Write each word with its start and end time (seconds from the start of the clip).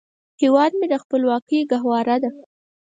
هیواد 0.41 0.71
مې 0.79 0.87
د 0.89 0.93
خپلواکۍ 1.03 1.59
ګهواره 1.71 2.17
ده 2.23 2.29